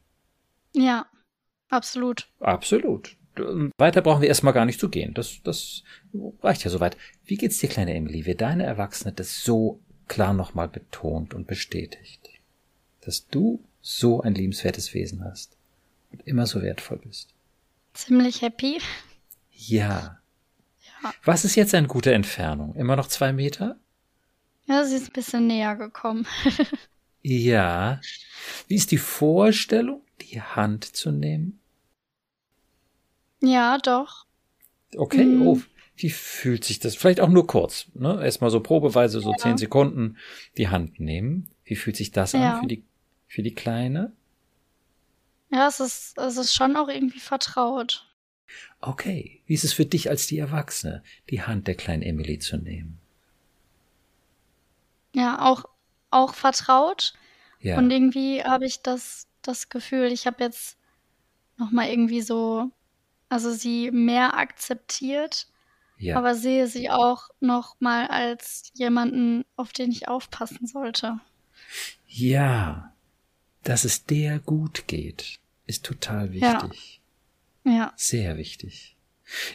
[0.75, 1.07] Ja,
[1.69, 2.29] absolut.
[2.41, 3.17] Absolut.
[3.79, 5.15] Weiter brauchen wir erstmal gar nicht zu gehen.
[5.15, 5.83] Das, das
[6.43, 6.97] reicht ja soweit.
[7.25, 8.27] Wie geht's dir, kleine Emily?
[8.27, 12.29] Wird deine Erwachsene das so klar nochmal betont und bestätigt,
[13.01, 15.57] dass du so ein liebenswertes Wesen hast
[16.13, 17.31] und immer so wertvoll bist?
[17.95, 18.81] Ziemlich happy.
[19.53, 20.21] Ja.
[21.03, 21.15] ja.
[21.25, 22.75] Was ist jetzt eine gute Entfernung?
[22.75, 23.77] Immer noch zwei Meter?
[24.71, 26.29] Ja, sie ist ein bisschen näher gekommen.
[27.23, 28.01] ja.
[28.69, 31.59] Wie ist die Vorstellung, die Hand zu nehmen?
[33.43, 34.27] Ja, doch.
[34.97, 35.45] Okay, mhm.
[35.45, 35.61] oh,
[35.97, 36.95] wie fühlt sich das?
[36.95, 38.23] Vielleicht auch nur kurz, ne?
[38.23, 39.37] Erstmal so probeweise so ja.
[39.39, 40.19] zehn Sekunden
[40.57, 41.49] die Hand nehmen.
[41.65, 42.55] Wie fühlt sich das ja.
[42.55, 42.85] an für die,
[43.27, 44.13] für die Kleine?
[45.51, 48.07] Ja, es ist, es ist schon auch irgendwie vertraut.
[48.81, 52.57] Okay, wie ist es für dich als die Erwachsene, die Hand der kleinen Emily zu
[52.57, 53.01] nehmen?
[55.15, 55.65] Ja, auch,
[56.11, 57.15] auch vertraut.
[57.61, 57.79] Ja.
[57.79, 60.79] Und irgendwie habe ich das, das Gefühl, ich habe jetzt
[61.57, 62.71] nochmal irgendwie so,
[63.29, 65.47] also sie mehr akzeptiert,
[65.99, 66.17] ja.
[66.17, 71.21] aber sehe sie auch nochmal als jemanden, auf den ich aufpassen sollte.
[72.07, 72.95] Ja,
[73.63, 77.01] dass es der gut geht, ist total wichtig.
[77.65, 77.73] Ja.
[77.73, 77.93] ja.
[77.97, 78.97] Sehr wichtig.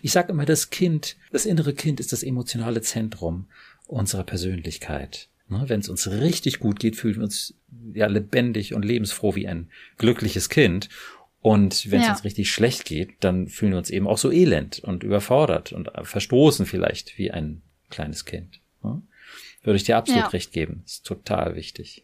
[0.01, 3.47] Ich sage immer, das Kind, das innere Kind ist das emotionale Zentrum
[3.87, 5.27] unserer Persönlichkeit.
[5.47, 7.53] Ne, Wenn es uns richtig gut geht, fühlen wir uns
[7.93, 10.89] ja lebendig und lebensfroh wie ein glückliches Kind.
[11.41, 12.13] Und wenn es ja.
[12.13, 15.91] uns richtig schlecht geht, dann fühlen wir uns eben auch so elend und überfordert und
[16.01, 18.59] verstoßen vielleicht wie ein kleines Kind.
[18.81, 19.03] Ne?
[19.61, 20.29] Würde ich dir absolut ja.
[20.29, 20.81] recht geben.
[20.85, 22.03] Ist total wichtig.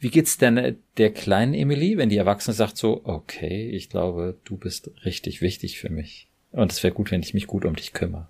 [0.00, 4.36] Wie geht's denn äh, der kleinen Emily, wenn die Erwachsene sagt so, okay, ich glaube,
[4.42, 6.26] du bist richtig wichtig für mich.
[6.50, 8.26] Und es wäre gut, wenn ich mich gut um dich kümmere.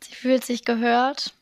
[0.00, 1.34] Sie fühlt sich gehört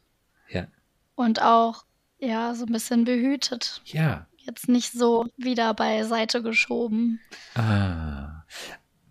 [0.48, 0.66] ja.
[1.14, 1.84] Und auch,
[2.18, 3.82] ja, so ein bisschen behütet.
[3.84, 4.26] Ja.
[4.38, 7.20] Jetzt nicht so wieder beiseite geschoben.
[7.54, 8.44] Ah.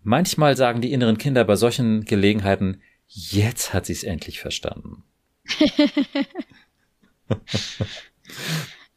[0.02, 5.04] Manchmal sagen die inneren Kinder bei solchen Gelegenheiten, jetzt hat sie es endlich verstanden.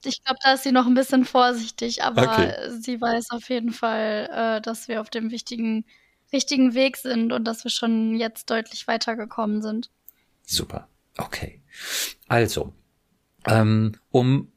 [0.04, 2.54] ich glaube, da ist sie noch ein bisschen vorsichtig, aber okay.
[2.80, 5.86] sie weiß auf jeden Fall, äh, dass wir auf dem wichtigen,
[6.34, 9.90] richtigen Weg sind und dass wir schon jetzt deutlich weitergekommen sind.
[10.44, 10.88] Super.
[11.18, 11.62] Okay.
[12.28, 12.74] Also,
[13.46, 14.52] ähm, um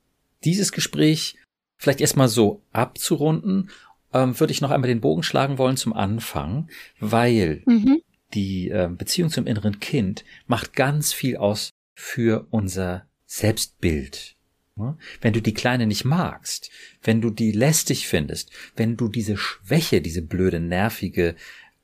[0.45, 1.37] dieses Gespräch
[1.77, 3.71] vielleicht erstmal so abzurunden,
[4.13, 6.69] ähm, würde ich noch einmal den Bogen schlagen wollen zum Anfang,
[6.99, 8.03] weil mhm.
[8.35, 14.37] die äh, Beziehung zum inneren Kind macht ganz viel aus für unser Selbstbild.
[15.21, 16.71] Wenn du die Kleine nicht magst,
[17.03, 21.37] wenn du die lästig findest, wenn du diese Schwäche, diese blöde, nervige,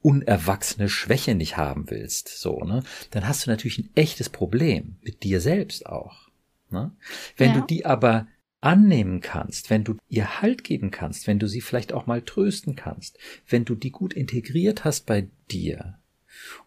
[0.07, 5.25] unerwachsene Schwäche nicht haben willst, so, ne, dann hast du natürlich ein echtes Problem mit
[5.25, 6.29] dir selbst auch.
[6.71, 6.93] Ne?
[7.37, 7.59] Wenn ja.
[7.59, 8.29] du die aber
[8.61, 12.77] annehmen kannst, wenn du ihr Halt geben kannst, wenn du sie vielleicht auch mal trösten
[12.77, 15.99] kannst, wenn du die gut integriert hast bei dir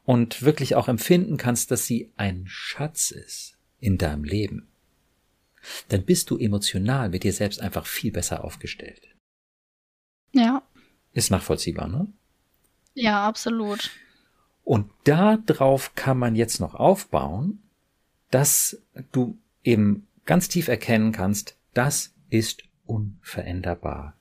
[0.04, 4.68] und wirklich auch empfinden kannst, dass sie ein Schatz ist in deinem Leben,
[5.88, 9.08] dann bist du emotional mit dir selbst einfach viel besser aufgestellt.
[10.34, 10.62] Ja.
[11.14, 12.12] Ist nachvollziehbar, ne?
[13.00, 13.92] Ja, absolut.
[14.66, 17.64] Und darauf kann man jetzt noch aufbauen,
[18.30, 18.82] dass
[19.14, 24.16] du eben ganz tief erkennen kannst, das ist unveränderbar.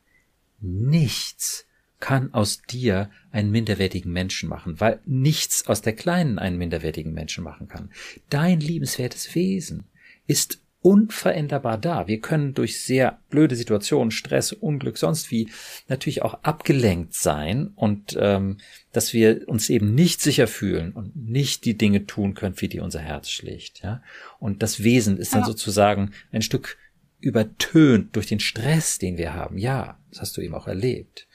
[0.61, 1.67] Nichts
[1.99, 7.43] kann aus dir einen minderwertigen Menschen machen, weil nichts aus der Kleinen einen minderwertigen Menschen
[7.43, 7.91] machen kann.
[8.31, 9.89] Dein liebenswertes Wesen
[10.29, 12.07] ist unveränderbar da.
[12.07, 15.49] Wir können durch sehr blöde Situationen, Stress, Unglück, sonst wie
[15.89, 18.59] natürlich auch abgelenkt sein und ähm,
[18.93, 22.81] dass wir uns eben nicht sicher fühlen und nicht die Dinge tun können, für die
[22.81, 23.83] unser Herz schlägt.
[23.83, 24.03] Ja?
[24.39, 25.47] Und das Wesen ist dann ja.
[25.47, 26.77] sozusagen ein Stück
[27.21, 29.59] übertönt durch den Stress, den wir haben.
[29.59, 31.27] Ja, das hast du eben auch erlebt.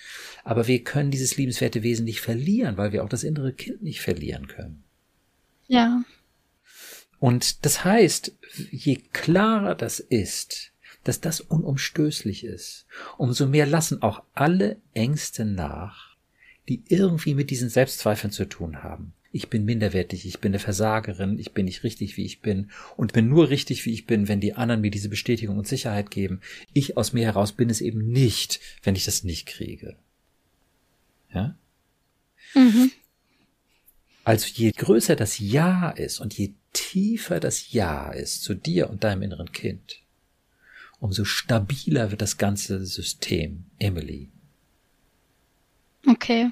[0.46, 4.02] Aber wir können dieses liebenswerte Wesen nicht verlieren, weil wir auch das innere Kind nicht
[4.02, 4.84] verlieren können.
[5.68, 6.04] Ja.
[7.24, 8.34] Und das heißt,
[8.70, 10.74] je klarer das ist,
[11.06, 12.86] dass das unumstößlich ist,
[13.18, 16.18] umso mehr lassen auch alle Ängste nach,
[16.68, 19.14] die irgendwie mit diesen Selbstzweifeln zu tun haben.
[19.32, 23.14] Ich bin minderwertig, ich bin eine Versagerin, ich bin nicht richtig, wie ich bin und
[23.14, 26.42] bin nur richtig, wie ich bin, wenn die anderen mir diese Bestätigung und Sicherheit geben.
[26.74, 29.96] Ich aus mir heraus bin es eben nicht, wenn ich das nicht kriege.
[31.34, 31.56] Ja?
[32.54, 32.92] Mhm.
[34.24, 39.04] Also je größer das Ja ist und je tiefer das Ja ist zu dir und
[39.04, 40.02] deinem inneren Kind,
[41.00, 44.30] umso stabiler wird das ganze System, Emily.
[46.08, 46.52] Okay.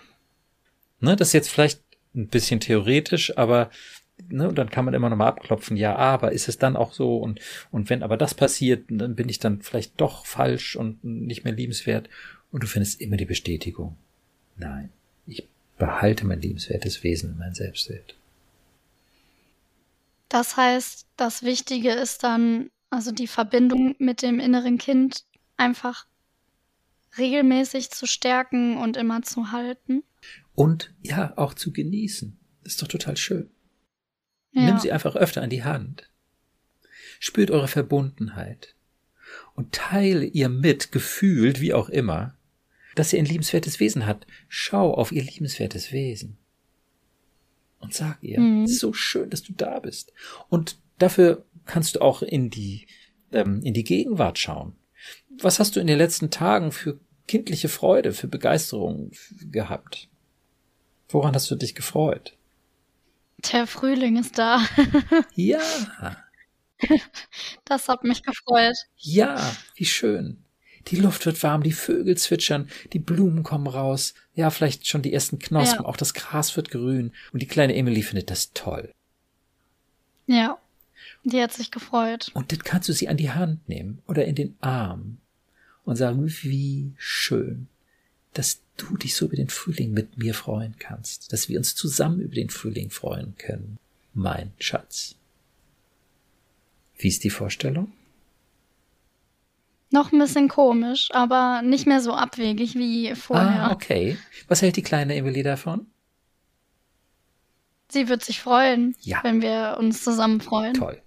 [0.99, 1.81] Ne, das ist jetzt vielleicht
[2.13, 3.71] ein bisschen theoretisch, aber
[4.27, 6.93] ne, und dann kann man immer noch mal abklopfen, ja, aber ist es dann auch
[6.93, 7.39] so und
[7.71, 11.53] und wenn aber das passiert, dann bin ich dann vielleicht doch falsch und nicht mehr
[11.53, 12.10] liebenswert
[12.51, 13.97] und du findest immer die Bestätigung.
[14.57, 14.89] Nein,
[15.81, 18.15] behalte mein liebenswertes Wesen in mein Selbstwert.
[20.29, 25.25] Das heißt, das Wichtige ist dann also die Verbindung mit dem inneren Kind
[25.57, 26.05] einfach
[27.17, 30.03] regelmäßig zu stärken und immer zu halten.
[30.53, 32.37] Und ja, auch zu genießen.
[32.63, 33.49] Das ist doch total schön.
[34.51, 34.61] Ja.
[34.61, 36.11] Nimm sie einfach öfter an die Hand.
[37.19, 38.75] Spürt eure Verbundenheit
[39.55, 42.37] und teile ihr mit, gefühlt, wie auch immer,
[42.95, 44.27] dass ihr ein liebenswertes Wesen habt.
[44.47, 46.38] Schau auf ihr liebenswertes Wesen.
[47.80, 48.63] Und sag ihr, mhm.
[48.63, 50.13] es ist so schön, dass du da bist.
[50.49, 52.88] Und dafür kannst du auch in die,
[53.32, 54.75] ähm, in die Gegenwart schauen.
[55.39, 59.12] Was hast du in den letzten Tagen für kindliche Freude, für Begeisterung
[59.51, 60.10] gehabt?
[61.10, 62.38] Woran hast du dich gefreut?
[63.51, 64.63] Der Frühling ist da.
[65.36, 65.62] ja.
[67.65, 68.75] Das hat mich gefreut.
[68.97, 70.43] Ja, wie schön.
[70.87, 75.13] Die Luft wird warm, die Vögel zwitschern, die Blumen kommen raus, ja, vielleicht schon die
[75.13, 75.85] ersten Knospen, ja.
[75.85, 78.91] auch das Gras wird grün und die kleine Emily findet das toll.
[80.27, 80.57] Ja.
[81.23, 82.31] Die hat sich gefreut.
[82.33, 85.17] Und dann kannst du sie an die Hand nehmen oder in den Arm
[85.85, 87.67] und sagen, wie schön,
[88.33, 92.21] dass du dich so über den Frühling mit mir freuen kannst, dass wir uns zusammen
[92.21, 93.77] über den Frühling freuen können,
[94.13, 95.15] mein Schatz.
[96.97, 97.91] Wie ist die Vorstellung?
[99.91, 103.65] Noch ein bisschen komisch, aber nicht mehr so abwegig wie vorher.
[103.65, 104.17] Ah, okay.
[104.47, 105.88] Was hält die kleine Emily davon?
[107.89, 109.19] Sie wird sich freuen, ja.
[109.23, 110.75] wenn wir uns zusammen freuen.
[110.75, 111.01] Toll.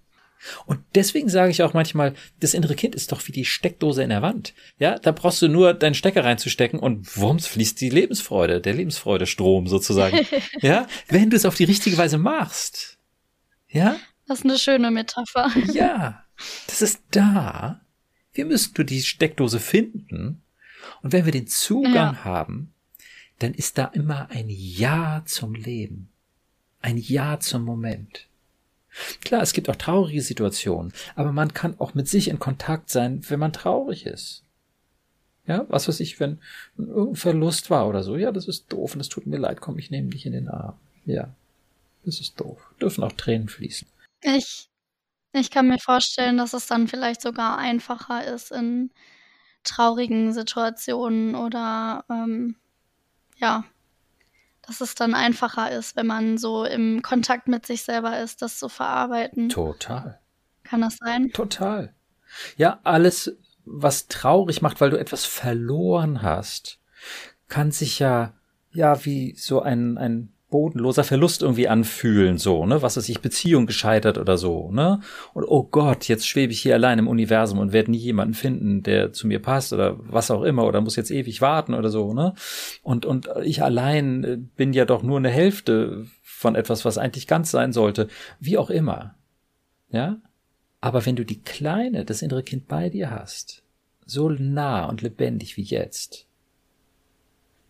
[0.67, 4.11] Und deswegen sage ich auch manchmal, das innere Kind ist doch wie die Steckdose in
[4.11, 4.53] der Wand.
[4.79, 9.67] Ja, da brauchst du nur deinen Stecker reinzustecken und wumms fließt die Lebensfreude, der Lebensfreudestrom
[9.67, 10.27] sozusagen.
[10.61, 12.99] ja, wenn du es auf die richtige Weise machst.
[13.69, 13.97] Ja?
[14.27, 15.51] Das ist eine schöne Metapher.
[15.73, 16.25] ja,
[16.67, 17.81] das ist da.
[18.35, 20.43] Wir müssen nur die Steckdose finden.
[21.03, 22.25] Und wenn wir den Zugang ja.
[22.25, 22.73] haben,
[23.39, 26.09] dann ist da immer ein Ja zum Leben.
[26.81, 28.27] Ein Ja zum Moment.
[29.23, 33.29] Klar, es gibt auch traurige Situationen, aber man kann auch mit sich in Kontakt sein,
[33.29, 34.45] wenn man traurig ist.
[35.47, 36.39] Ja, was weiß ich, wenn
[36.79, 38.17] irgendein Verlust war oder so.
[38.17, 40.49] Ja, das ist doof und es tut mir leid, komm, ich nehme dich in den
[40.49, 40.77] Arm.
[41.07, 41.35] Ja,
[42.05, 42.61] das ist doof.
[42.81, 43.87] Dürfen auch Tränen fließen.
[44.23, 44.69] Ich,
[45.41, 48.91] ich kann mir vorstellen, dass es dann vielleicht sogar einfacher ist in
[49.65, 52.57] traurigen Situationen oder ähm,
[53.37, 53.65] ja,
[54.63, 58.59] dass es dann einfacher ist, wenn man so im Kontakt mit sich selber ist, das
[58.59, 59.49] zu verarbeiten.
[59.49, 60.21] Total.
[60.63, 61.31] Kann das sein?
[61.33, 61.95] Total.
[62.57, 66.79] Ja, alles, was traurig macht, weil du etwas verloren hast,
[67.49, 68.35] kann sich ja,
[68.73, 73.67] ja, wie so ein, ein bodenloser Verlust irgendwie anfühlen, so, ne, was ist ich, Beziehung
[73.67, 75.01] gescheitert oder so, ne,
[75.33, 78.83] und oh Gott, jetzt schwebe ich hier allein im Universum und werde nie jemanden finden,
[78.83, 82.15] der zu mir passt oder was auch immer oder muss jetzt ewig warten oder so,
[82.15, 82.35] ne,
[82.83, 87.27] und, und ich allein äh, bin ja doch nur eine Hälfte von etwas, was eigentlich
[87.27, 89.17] ganz sein sollte, wie auch immer,
[89.91, 90.19] ja,
[90.81, 93.63] aber wenn du die Kleine, das innere Kind bei dir hast,
[94.07, 96.27] so nah und lebendig wie jetzt,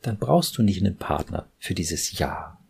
[0.03, 2.61] dann brauchst du nicht einen Partner für dieses Jahr.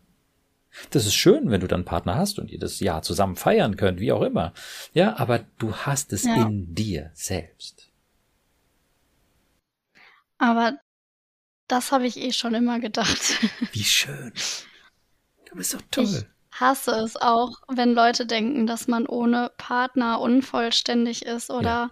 [0.89, 3.99] Das ist schön, wenn du dann Partner hast und ihr das Jahr zusammen feiern könnt,
[3.99, 4.53] wie auch immer.
[4.93, 6.35] Ja, aber du hast es ja.
[6.35, 7.89] in dir selbst.
[10.37, 10.77] Aber
[11.67, 13.39] das habe ich eh schon immer gedacht.
[13.71, 14.33] Wie schön.
[15.49, 16.03] Du bist doch toll.
[16.05, 21.89] Ich hasse es auch, wenn Leute denken, dass man ohne Partner unvollständig ist oder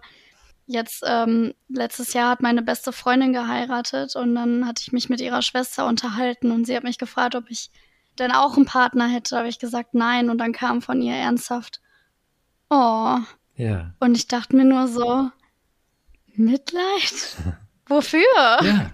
[0.66, 5.20] Jetzt, ähm, letztes Jahr hat meine beste Freundin geheiratet und dann hatte ich mich mit
[5.20, 7.70] ihrer Schwester unterhalten und sie hat mich gefragt, ob ich
[8.18, 11.80] denn auch einen Partner hätte, habe ich gesagt nein und dann kam von ihr ernsthaft,
[12.70, 13.18] oh.
[13.56, 13.94] Ja.
[14.00, 15.30] Und ich dachte mir nur so,
[16.34, 17.36] Mitleid?
[17.86, 18.22] Wofür?
[18.62, 18.90] Ja.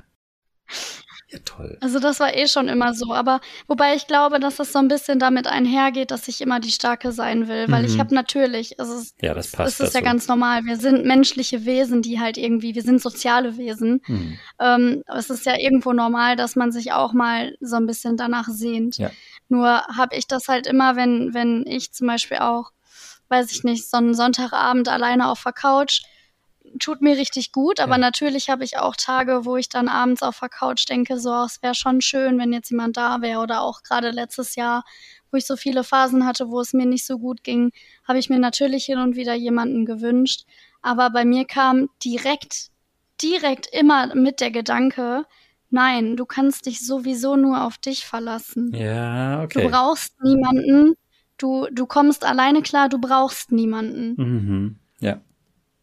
[1.33, 1.79] Ja, toll.
[1.81, 4.89] Also das war eh schon immer so, aber wobei ich glaube, dass das so ein
[4.89, 8.01] bisschen damit einhergeht, dass ich immer die Starke sein will, weil ich Mhm.
[8.01, 11.65] habe natürlich, also es, Ja, das passt es ist ja ganz normal, wir sind menschliche
[11.65, 14.01] Wesen, die halt irgendwie, wir sind soziale Wesen.
[14.07, 14.39] Hm.
[14.59, 18.49] Ähm, es ist ja irgendwo normal, dass man sich auch mal so ein bisschen danach
[18.49, 18.99] sehnt.
[18.99, 19.11] Ja.
[19.49, 22.73] Nur habe ich das halt immer, wenn, wenn ich zum Beispiel auch,
[23.29, 26.03] weiß ich nicht, so einen Sonntagabend alleine auf der Couch,
[26.79, 27.99] tut mir richtig gut, aber Ja.
[27.99, 31.45] natürlich habe ich auch Tage, wo ich dann abends auf der Couch denke, so, "Oh,
[31.45, 33.41] es wäre schon schön, wenn jetzt jemand da wäre.
[33.41, 34.85] Oder auch gerade letztes Jahr,
[35.31, 37.71] wo ich so viele Phasen hatte, wo es mir nicht so gut ging,
[38.07, 40.45] habe ich mir natürlich hin und wieder jemanden gewünscht.
[40.83, 42.69] Aber bei mir kam direkt,
[43.23, 45.25] direkt immer mit der Gedanke,
[45.71, 48.77] nein, du kannst dich sowieso nur auf dich verlassen.
[48.77, 49.69] Ja, Du okay.
[49.71, 50.95] brauchst niemanden,
[51.39, 54.17] du, du kommst alleine klar, du brauchst niemanden.
[54.17, 54.80] Mhm.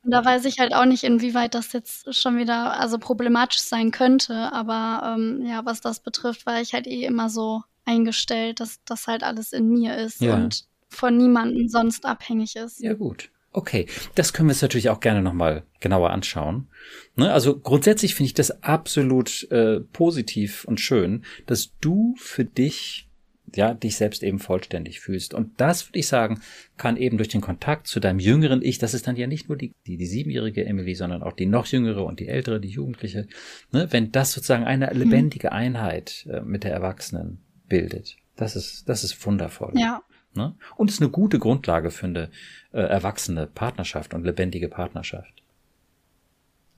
[0.07, 3.91] Und da weiß ich halt auch nicht, inwieweit das jetzt schon wieder also problematisch sein
[3.91, 4.53] könnte.
[4.53, 9.07] Aber ähm, ja, was das betrifft, war ich halt eh immer so eingestellt, dass das
[9.07, 10.35] halt alles in mir ist Ja.
[10.35, 12.79] und von niemandem sonst abhängig ist.
[12.79, 13.31] Ja, gut.
[13.51, 16.69] Okay, das können wir uns natürlich auch gerne nochmal genauer anschauen.
[17.17, 23.06] Ne, also grundsätzlich finde ich das absolut äh, positiv und schön, dass du für dich
[23.55, 25.33] ja dich selbst eben vollständig fühlst.
[25.33, 26.41] Und das würde ich sagen,
[26.77, 29.57] kann eben durch den Kontakt zu deinem jüngeren Ich, das ist dann ja nicht nur
[29.57, 33.27] die, die, die siebenjährige Emily, sondern auch die noch jüngere und die ältere, die Jugendliche,
[33.71, 38.17] ne, wenn das sozusagen eine lebendige Einheit äh, mit der Erwachsenen bildet.
[38.35, 39.73] Das ist, das ist wundervoll.
[39.75, 40.01] Ja,
[40.37, 40.55] Ne?
[40.75, 42.29] Und ist eine gute Grundlage für eine
[42.71, 45.43] äh, erwachsene Partnerschaft und lebendige Partnerschaft.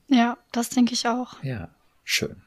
[0.08, 1.42] ja, das denke ich auch.
[1.44, 1.68] Ja,
[2.02, 2.42] schön.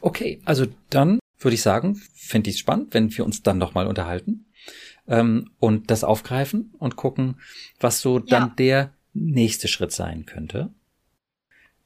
[0.00, 3.86] Okay, also dann würde ich sagen, finde ich es spannend, wenn wir uns dann nochmal
[3.86, 4.46] unterhalten
[5.06, 7.40] ähm, und das aufgreifen und gucken,
[7.80, 8.54] was so dann Ja.
[8.56, 10.70] der nächste Schritt sein könnte,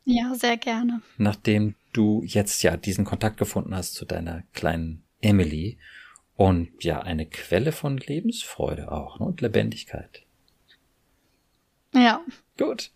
[0.04, 1.02] Ja, sehr gerne.
[1.18, 5.78] nachdem du jetzt ja diesen Kontakt gefunden hast zu deiner kleinen Emily
[6.36, 10.22] und ja eine Quelle von Lebensfreude auch ne, und Lebendigkeit.
[11.94, 12.20] Ja,
[12.56, 12.90] Gut.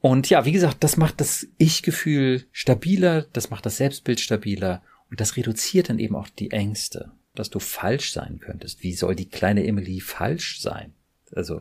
[0.00, 4.82] Und ja, wie gesagt, das macht das Ich-Gefühl stabiler, das macht das Selbstbild stabiler
[5.14, 8.82] und das reduziert dann eben auch die Ängste, dass du falsch sein könntest.
[8.82, 10.92] Wie soll die kleine Emily falsch sein?
[11.32, 11.60] Also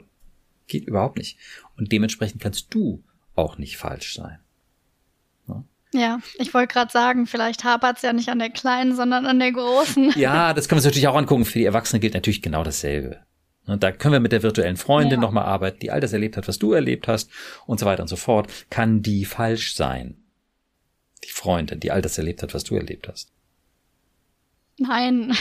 [0.65, 1.37] geht überhaupt nicht.
[1.77, 3.03] Und dementsprechend kannst du
[3.35, 4.39] auch nicht falsch sein.
[5.93, 6.19] ja.
[6.39, 9.51] Ich wollte gerade sagen, vielleicht hapert es ja nicht an der Kleinen, sondern an der
[9.51, 10.13] Großen.
[10.17, 11.45] Ja, das können wir uns natürlich auch angucken.
[11.45, 13.19] Für die Erwachsenen gilt natürlich genau dasselbe.
[13.67, 15.21] Und da können wir mit der virtuellen Freundin Ja.
[15.21, 17.29] nochmal arbeiten, die all das erlebt hat, was du erlebt hast
[17.67, 18.51] und so weiter und so fort.
[18.71, 20.17] Kann die falsch sein?
[21.23, 23.31] Die Freundin, die all das erlebt hat, was du erlebt hast.
[24.77, 25.35] Nein.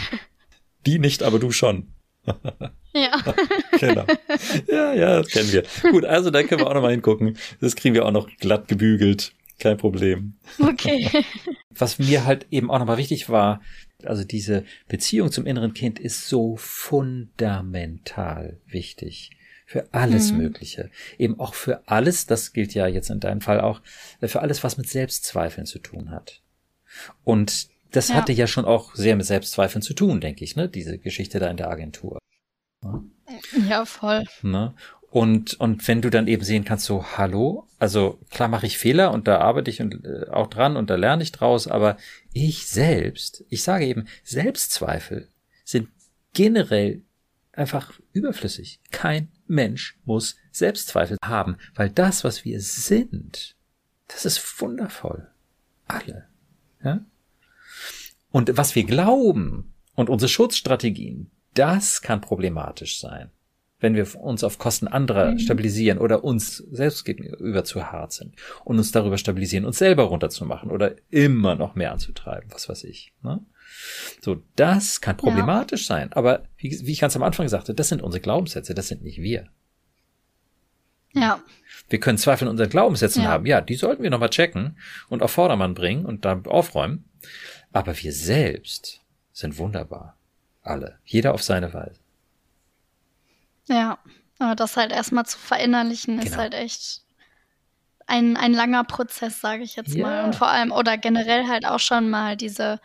[0.86, 1.88] Die nicht, aber du schon.
[2.94, 3.22] ja.
[3.80, 4.04] Genau.
[4.68, 5.64] ja, ja, das kennen wir.
[5.90, 7.36] Gut, also da können wir auch nochmal hingucken.
[7.60, 9.32] Das kriegen wir auch noch glatt gebügelt.
[9.58, 10.34] Kein Problem.
[10.58, 11.08] Okay.
[11.70, 13.60] was mir halt eben auch nochmal wichtig war,
[14.04, 19.30] also diese Beziehung zum inneren Kind ist so fundamental wichtig
[19.66, 20.38] für alles Mhm.
[20.38, 20.90] Mögliche.
[21.18, 23.80] Eben auch für alles, das gilt ja jetzt in deinem Fall auch,
[24.20, 26.42] für alles, was mit Selbstzweifeln zu tun hat.
[27.24, 28.16] Und das Ja.
[28.16, 30.68] hatte ja schon auch sehr mit Selbstzweifeln zu tun, denke ich, ne?
[30.68, 32.18] Diese Geschichte da in der Agentur.
[33.68, 34.24] Ja, voll.
[34.42, 34.74] Ne?
[35.10, 39.12] Und, und wenn du dann eben sehen kannst, so, hallo, also klar mache ich Fehler
[39.12, 41.98] und da arbeite ich und, äh, auch dran und da lerne ich draus, aber
[42.32, 45.28] ich selbst, ich sage eben, Selbstzweifel
[45.64, 45.88] sind
[46.32, 47.02] generell
[47.52, 48.80] einfach überflüssig.
[48.90, 53.54] Kein Mensch muss Selbstzweifel haben, weil das, was wir sind,
[54.08, 55.28] das ist wundervoll.
[55.88, 56.26] Alle.
[56.82, 57.04] Ja?
[58.32, 63.30] Und was wir glauben und unsere Schutzstrategien, das kann problematisch sein
[63.82, 65.38] wenn wir uns auf Kosten anderer Mhm.
[65.40, 70.70] stabilisieren oder uns selbst gegenüber zu hart sind und uns darüber stabilisieren, uns selber runterzumachen
[70.70, 73.12] oder immer noch mehr anzutreiben, was weiß ich.
[73.24, 73.40] Ne?
[74.20, 76.12] So, das kann problematisch sein.
[76.12, 79.20] Aber wie, wie ich ganz am Anfang sagte, das sind unsere Glaubenssätze, das sind nicht
[79.20, 79.48] wir.
[81.12, 81.42] Ja.
[81.88, 83.30] Wir können Zweifel in unseren Glaubenssätzen Ja.
[83.30, 83.46] haben.
[83.46, 87.04] Ja, die sollten wir nochmal checken und auf Vordermann bringen und dann aufräumen.
[87.72, 89.00] Aber wir selbst
[89.32, 90.16] sind wunderbar.
[90.62, 90.98] Alle.
[91.04, 92.00] Jeder auf seine Weise.
[93.68, 93.98] Ja,
[94.38, 96.36] aber das halt erstmal zu verinnerlichen, ist Genau.
[96.38, 97.02] halt echt
[98.06, 100.18] ein, ein langer Prozess, sage ich jetzt mal.
[100.18, 100.24] Ja.
[100.24, 102.80] Und vor allem, oder generell halt auch schon mal diese,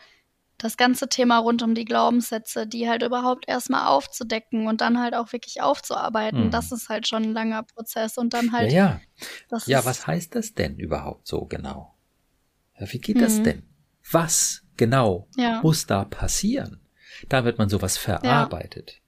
[0.57, 5.13] das ganze Thema rund um die Glaubenssätze, die halt überhaupt erstmal aufzudecken und dann halt
[5.15, 6.51] auch wirklich aufzuarbeiten, Mhm.
[6.51, 8.17] das ist halt schon ein langer Prozess.
[8.17, 9.01] Und dann halt, ja,
[9.51, 9.57] ja.
[9.65, 11.95] Ja, ist, was heißt das denn überhaupt so genau?
[12.79, 13.43] Ja, wie geht das Mhm.
[13.43, 13.63] denn?
[14.11, 16.79] Was genau ja, muss da passieren,
[17.29, 19.01] damit man sowas verarbeitet?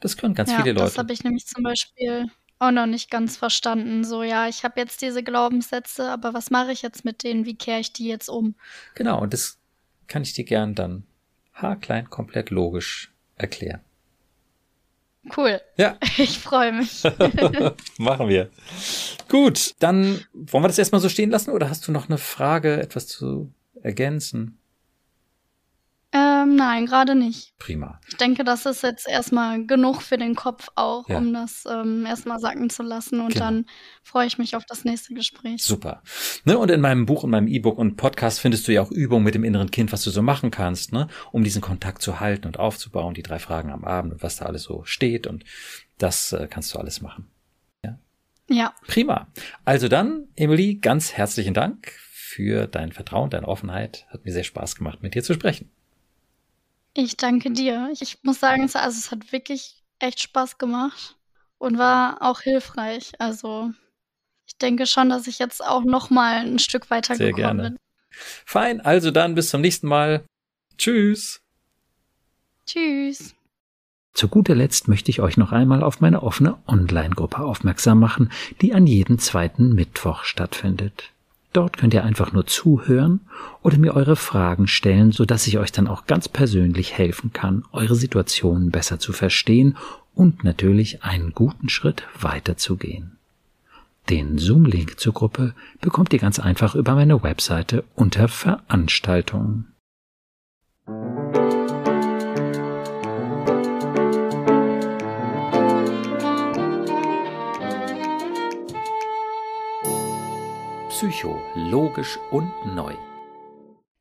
[0.00, 0.98] Das können ganz ja, viele das Leute.
[0.98, 2.26] habe ich nämlich zum Beispiel
[2.58, 4.04] auch noch nicht ganz verstanden.
[4.04, 7.44] So, ja, ich habe jetzt diese Glaubenssätze, aber was mache ich jetzt mit denen?
[7.44, 8.54] Wie kehre ich die jetzt um?
[8.94, 9.58] Genau, und das
[10.06, 11.04] kann ich dir gern dann
[11.54, 13.80] haarklein komplett logisch erklären.
[15.36, 15.60] Cool.
[15.76, 15.98] Ja.
[16.18, 17.02] Ich freue mich.
[17.98, 18.50] Machen wir.
[19.28, 22.80] Gut, dann wollen wir das erstmal so stehen lassen oder hast du noch eine Frage,
[22.80, 23.52] etwas zu
[23.82, 24.58] ergänzen?
[26.42, 27.56] Ähm, nein, gerade nicht.
[27.58, 28.00] Prima.
[28.08, 31.18] Ich denke, das ist jetzt erstmal genug für den Kopf auch, Ja.
[31.18, 33.20] um das ähm, erstmal sacken zu lassen.
[33.20, 33.44] Und Genau.
[33.46, 33.66] dann
[34.02, 35.62] freue ich mich auf das nächste Gespräch.
[35.62, 36.02] Super.
[36.44, 39.24] Ne, und in meinem Buch, in meinem E-Book und Podcast findest du ja auch Übungen
[39.24, 42.46] mit dem inneren Kind, was du so machen kannst, ne, um diesen Kontakt zu halten
[42.46, 45.44] und aufzubauen, die drei Fragen am Abend und was da alles so steht und
[45.98, 47.28] das äh, kannst du alles machen.
[48.48, 49.28] Ja, Prima.
[49.64, 54.04] Also dann, Emily, ganz herzlichen Dank für dein Vertrauen, deine Offenheit.
[54.10, 55.70] Hat mir sehr Spaß gemacht, mit dir zu sprechen.
[56.94, 57.88] Ich danke dir.
[57.92, 61.16] Ich, ich muss sagen, es, also, es hat wirklich echt Spaß gemacht
[61.58, 63.12] und war auch hilfreich.
[63.18, 63.72] Also
[64.46, 67.70] ich denke schon, dass ich jetzt auch noch mal ein Stück weiter Sehr gekommen gerne.
[67.70, 67.78] bin.
[68.10, 70.24] Fein, also dann bis zum nächsten Mal.
[70.76, 71.40] Tschüss.
[72.66, 73.34] Tschüss.
[74.12, 78.30] Zu guter Letzt möchte ich euch noch einmal auf meine offene Online-Gruppe aufmerksam machen,
[78.60, 81.12] die an jedem zweiten Mittwoch stattfindet.
[81.52, 83.20] Dort könnt ihr einfach nur zuhören
[83.62, 87.94] oder mir eure Fragen stellen, sodass ich euch dann auch ganz persönlich helfen kann, eure
[87.94, 89.76] Situationen besser zu verstehen
[90.14, 93.18] und natürlich einen guten Schritt weiterzugehen.
[94.08, 99.68] Den Zoom-Link zur Gruppe bekommt ihr ganz einfach über meine Webseite unter Veranstaltungen.
[111.02, 112.94] Psycho, logisch und neu.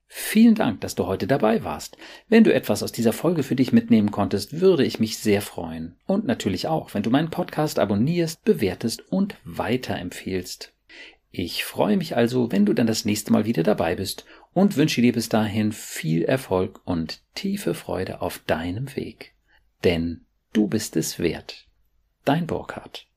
[0.05, 1.97] Vielen Dank, dass du heute dabei warst.
[2.29, 5.95] Wenn du etwas aus dieser Folge für dich mitnehmen konntest, würde ich mich sehr freuen.
[6.05, 10.73] Und natürlich auch, wenn du meinen Podcast abonnierst, bewertest und weiterempfehlst.
[11.31, 15.01] Ich freue mich also, wenn du dann das nächste Mal wieder dabei bist und wünsche
[15.01, 19.33] dir bis dahin viel Erfolg und tiefe Freude auf deinem Weg.
[19.83, 20.21] Denn
[20.53, 21.65] du bist es wert.
[22.25, 23.07] Dein Burkhard.